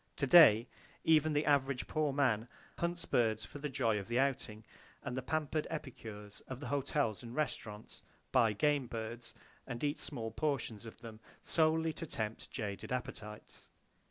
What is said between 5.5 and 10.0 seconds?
epicures of the hotels and restaurants buy game birds, and eat